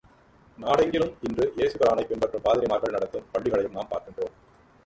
[0.57, 4.33] நாடெங்கிலும் இன்று இயேசு பிரானைப் பின்பற்றும் பாதிரிமார்கள் நடத்தும் பள்ளிகளையும் நாம் பார்க்கின்றோம்.